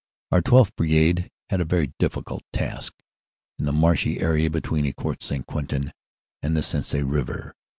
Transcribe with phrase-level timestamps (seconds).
[0.31, 0.75] Our 12th.
[0.75, 2.95] Brigade had a very difficult task
[3.59, 5.45] in the marshy area between Ecourt St.
[5.45, 5.93] Quentin
[6.41, 7.53] and the Sensee River.